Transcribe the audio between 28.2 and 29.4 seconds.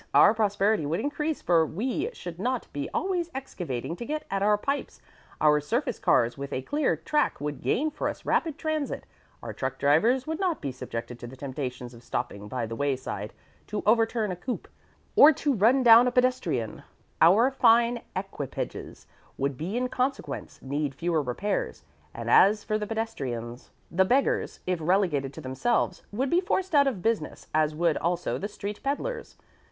the street peddlers.